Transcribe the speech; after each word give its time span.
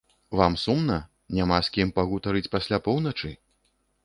Вам 0.37 0.53
сумна, 0.61 0.95
няма 1.41 1.59
з 1.67 1.75
кім 1.75 1.93
пагутарыць 1.99 2.51
пасля 2.57 2.81
поўначы? 2.89 3.29